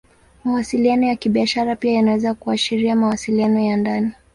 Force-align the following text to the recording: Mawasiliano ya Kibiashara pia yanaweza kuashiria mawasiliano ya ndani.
Mawasiliano 0.43 1.05
ya 1.05 1.15
Kibiashara 1.15 1.75
pia 1.75 1.91
yanaweza 1.93 2.33
kuashiria 2.33 2.95
mawasiliano 2.95 3.59
ya 3.59 3.77
ndani. 3.77 4.11